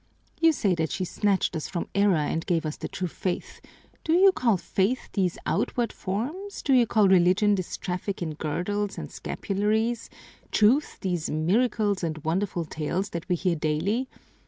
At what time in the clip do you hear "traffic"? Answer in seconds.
7.77-8.19